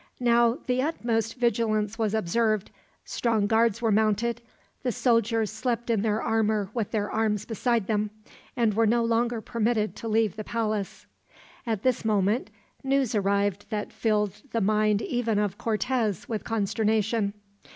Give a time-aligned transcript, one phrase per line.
[0.19, 2.71] Now the utmost vigilance was observed,
[3.05, 4.41] strong guards were mounted,
[4.81, 8.09] the soldiers slept in their armor with their arms beside them,
[8.57, 11.05] and were no longer permitted to leave the palace.
[11.67, 12.49] At this moment
[12.83, 17.35] news arrived that filled the mind even of Cortez with consternation.